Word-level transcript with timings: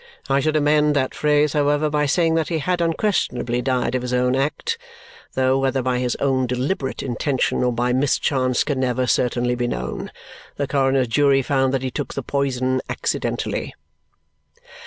I 0.27 0.39
should 0.39 0.55
amend 0.55 0.95
that 0.95 1.13
phrase, 1.13 1.53
however, 1.53 1.87
by 1.87 2.07
saying 2.07 2.33
that 2.33 2.47
he 2.47 2.57
had 2.57 2.81
unquestionably 2.81 3.61
died 3.61 3.93
of 3.93 4.01
his 4.01 4.13
own 4.15 4.35
act, 4.35 4.79
though 5.33 5.59
whether 5.59 5.83
by 5.83 5.99
his 5.99 6.15
own 6.15 6.47
deliberate 6.47 7.03
intention 7.03 7.63
or 7.63 7.71
by 7.71 7.93
mischance 7.93 8.63
can 8.63 8.79
never 8.79 9.05
certainly 9.05 9.53
be 9.53 9.67
known. 9.67 10.09
The 10.55 10.65
coroner's 10.65 11.07
jury 11.07 11.43
found 11.43 11.71
that 11.75 11.83
he 11.83 11.91
took 11.91 12.15
the 12.15 12.23
poison 12.23 12.81
accidentally." 12.89 13.75